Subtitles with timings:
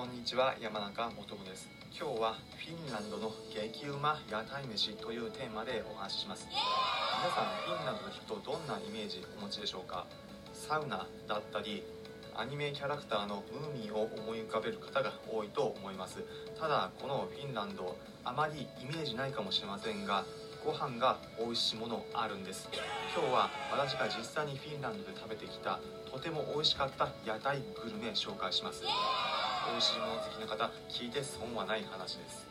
[0.00, 1.68] こんにちは山中元子です。
[1.92, 6.48] 今日はフィンランドの激うま屋台飯というテーマでお話しします。
[6.48, 10.06] 皆さんフィンランドの人どんなイメージお持ちでしょうか？
[10.54, 11.84] サウナだったり
[12.34, 16.24] アニメキャラクターのムーミンを思い浮かべる方が多いと思います。
[16.58, 17.94] ただこのフィンランド
[18.24, 20.24] あまりイメージないかもしれませんが
[20.64, 22.68] ご飯が美味しいものあるんです。
[23.16, 28.82] 今日は私が実際にフィンランドで食べてきたとても美味しかった屋台グルメ紹介します。
[29.70, 32.46] 美味しいもの好きな方聞いて損はない話です。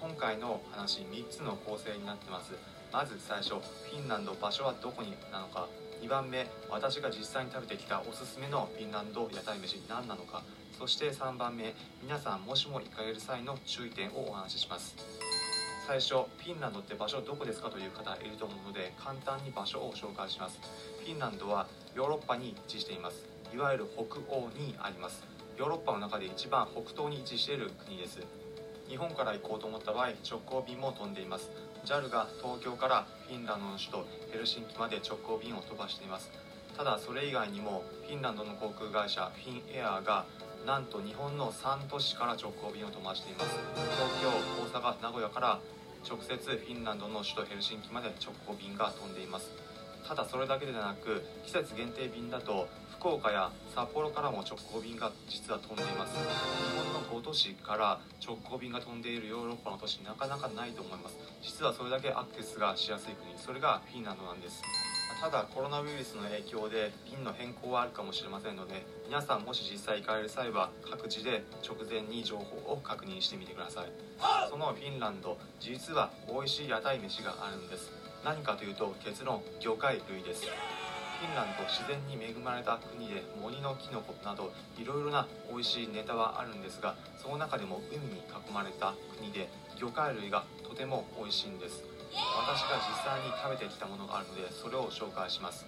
[0.00, 2.52] 今回の話3つの構成になってます。
[2.92, 5.68] まず最初フィンランド場所はどこになのか。
[6.02, 10.42] 2番目私が実際に食べてきたおすすめのフィンランド屋台飯何なのか。
[10.78, 14.94] そして3番目皆さんもしも行かれる際の注意点をお話しします。
[15.86, 20.58] 最初フィンランドって場所どこですかという方いると思うので簡単に場所を紹介します。
[20.98, 23.24] フィンランドはヨーロッパに位置しています。
[23.54, 25.22] いわゆる北欧にあります。
[25.56, 28.18] ヨーロッパの中で一番北東に位置している国です。
[28.88, 31.52] 日本から行こうと思った場合直行便も飛んでいます。
[31.84, 36.32] JAL が東京からフィンランドの首都ヘルシンキまで直行便を飛ばしています。
[36.76, 40.26] ただそれ以外にもフィンランドの航空会社フィンエアーが
[40.64, 43.50] なんと日本の3都市から直行便を飛ばしています。
[43.74, 44.28] 東京
[44.78, 45.60] 大阪名古屋から
[46.08, 49.50] 直接フィンランドの首都ヘルシンキまで直行便が飛んでいます。
[50.06, 52.68] ただそれだけでなく季節限定便だと
[52.98, 56.14] 福岡や札幌からも直行便が実は飛んでいます。
[56.14, 56.20] 日
[56.78, 61.16] 本の5都市から直行便が飛んでいるヨーロッパの都市なかなかないと思います。
[61.42, 63.36] 実はそれだけアクセスがしやすい国。
[63.36, 64.62] それがフィンランドなんです。
[65.20, 73.86] ただコロナウイルスの影響で便の変更はあるかもしれませんので皆さんもし実際行かれる際は各自で直前に情報を確認してみてください。
[74.50, 77.90] そのフィンランド実は美味しい屋台飯があるんです。
[78.24, 80.44] 何かというと結論魚介類です。
[80.44, 91.95] フィンランド自然に恵まれた国で森のキノコなどいろいろな美味しいネタはあるんですがその中でも海に囲まれた国で魚介類がとても美味しいんです。
[92.56, 95.66] 私が実際に食べてきたものがあるのでそれを紹介します。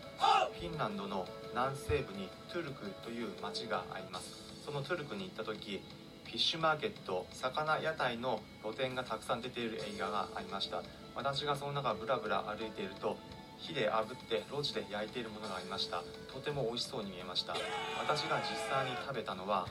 [0.56, 4.32] フィンランドの南西部にトゥルクという町があります。
[4.64, 5.84] そのトゥルクに行った時
[6.24, 10.82] フィッシュマーケット魚屋台の露店がたくさん出ている映画がありました。
[11.14, 13.18] 私がその中ブラブラ歩いていると
[13.58, 16.02] 火で炙って路地で焼いているものがありました。
[16.32, 17.52] とても美味しそうに見えました。
[18.00, 19.68] 私が実際に食べたのは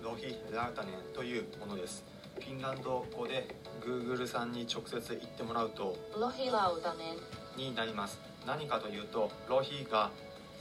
[0.00, 2.04] ロヒ・ラータネンというものです。
[2.34, 7.14] フィンランド語で Google さんに直接言ってもらうとロヒラウダネ
[7.56, 8.18] ンになります。
[8.46, 10.10] 何かというとロヒが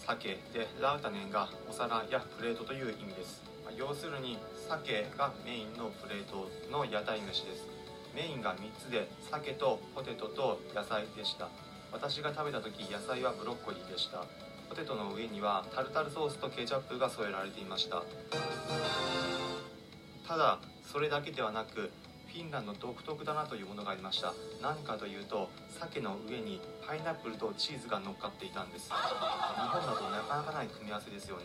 [0.05, 3.41] 鮭でラウタネンがお皿やプレートという意味です。
[3.77, 4.37] 要するに
[4.67, 7.65] 鮭がメインのプレートの屋台飯です。
[8.13, 11.47] メインが3つで鮭とポテトと野菜でした。
[11.91, 14.25] 私が食べた時野菜はブロッコリーでした。
[14.69, 18.03] ポテトの上にはタルタルソースとケチャップが添えられていました。
[20.27, 20.59] ただ
[20.91, 21.90] それだけではなく
[22.28, 24.34] フィンランド独特だなというものがありました。
[24.62, 28.90] 何かというと鮭の上にパイナップルとチーズが乗っかっていたんです。
[28.90, 31.44] 日本だとなかなかない組み合わせですよね。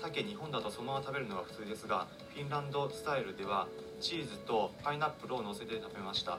[0.00, 3.68] 鮭日本だとそのまま食べるのが普通ですがフィンランドスタイルでは
[4.00, 6.38] チーズとパイナップルを乗せて食べました。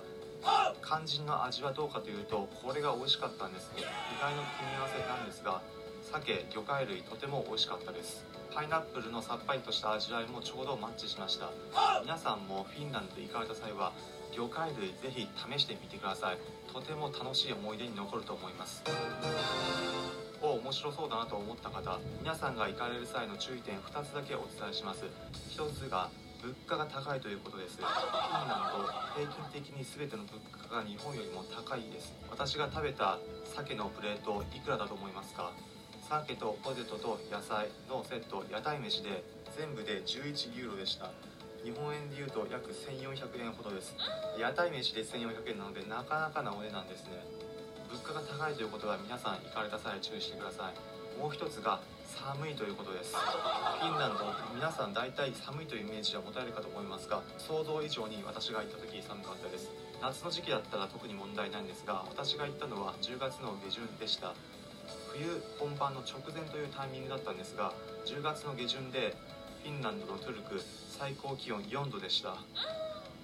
[0.84, 3.84] 肝心の味はどうかというとこれが美味しかったんですね。
[3.84, 5.62] 意外の組み合わせなんですが
[6.12, 8.26] 鮭魚介類とても美味しかったです。
[8.54, 11.50] パイナップルのさっぱりとした味わいもちょうどマッチしました。
[12.02, 13.94] 皆さんもフィンランドで行かれた際は
[14.32, 16.38] 魚介類ぜひ試してみてください。
[16.72, 18.84] とても楽しい思い出に残ると思います。
[20.42, 25.04] お面白そうだなと思った方皆さんが行かれる際の注意点2つだけお伝えします。
[25.52, 26.10] 1つが
[26.42, 27.78] 物価が高いということです。
[27.78, 28.88] フィンランド
[29.20, 30.40] 平均的に全ての物
[30.70, 32.14] 価が日本よりも高いです。
[32.32, 35.52] 私が食べた鮭のプレートいくらだと思いますか？
[36.10, 39.22] 鮭とポテトと野菜のセット屋台飯で
[39.54, 41.14] 全部で11ユーロでした。
[41.62, 43.94] 日本円でいうと約1400円ほどです。
[44.34, 47.22] 屋台飯で1400円なのでなかなかなお値段ですね。
[47.94, 51.22] 物価が高いということは皆さん行かれた際注意してください。
[51.22, 51.78] もう一つが
[52.10, 53.14] 寒いということです。
[53.14, 54.26] フィンランド
[54.58, 59.70] 皆さん大体寒いというイメージは持たれるかと思いますが想像以上に私が行った時寒かったです。
[60.02, 64.34] 夏の時期だったら特に問題ないんですが私が行ったのは10月の下旬でした。
[65.20, 67.74] 冬本番の直前というタイミングだったんですが
[68.08, 69.12] 10月の下旬で
[69.64, 70.56] フィンランドのトゥルク
[70.96, 72.40] 最高気温4度でした。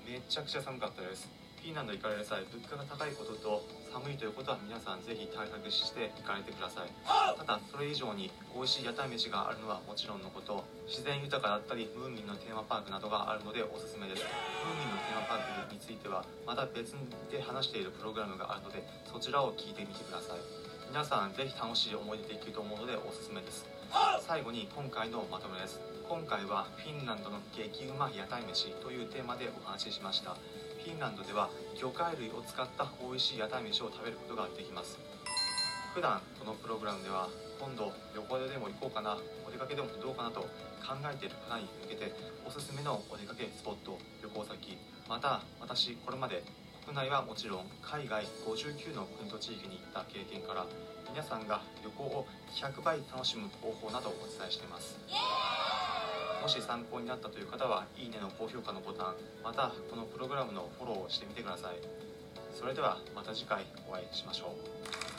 [0.04, 1.32] めちゃくちゃ寒かったです。
[1.64, 6.92] フィンランド行かれる際物価が高いことと寒いということは皆さんぜひ対策して行かれてください。
[7.40, 14.22] ただそれ以上に美味しい屋台飯があるのはもちろんのこと自然豊かだったりムーミンのテーマパークなどがあるのでおすすめです。
[14.68, 16.92] ムーミンのテーマパークについてはまた別
[17.32, 20.75] で話しているプログラムがあるのでそちらを聞いてみてください。
[20.90, 23.66] 皆さんぜひ楽しい思い出できると思うのでおすすめです。
[24.22, 25.80] 最後に今回のまとめです。
[26.08, 30.32] 今回はフィンランドの激うま屋台飯というテーマでお話ししました。
[30.32, 34.98] フィンランドでは魚介類を使った美味しい屋台飯を食べることができます。
[35.94, 37.30] 普段このプログラムでは
[37.60, 39.18] 今度旅行ででも行こうかな。
[39.48, 40.42] お出かけでもどうかなと
[40.86, 42.14] 考えている方に向けて
[42.46, 44.78] おすすめのお出かけスポット旅行先
[45.08, 46.44] また私これまで
[46.86, 50.68] 国内はもちろん海外59の国と地域に行った経験から
[51.10, 55.00] 皆さんが旅行を100倍楽しむ方法などをお伝えしています。
[56.42, 61.78] もし参考になったという方はいいねの高評価のボタンまたこのプログラムのフォローをしてみてください。
[62.54, 65.15] それではまた次回お会いしましょう